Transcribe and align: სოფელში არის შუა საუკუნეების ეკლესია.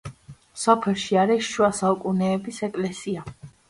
სოფელში 0.61 1.21
არის 1.25 1.51
შუა 1.53 1.71
საუკუნეების 1.83 2.67
ეკლესია. 2.73 3.33